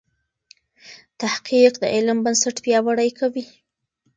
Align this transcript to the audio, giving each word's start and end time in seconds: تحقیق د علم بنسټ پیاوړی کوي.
تحقیق 1.19 1.73
د 1.79 1.83
علم 1.95 2.17
بنسټ 2.25 2.55
پیاوړی 2.65 3.09
کوي. 3.19 3.45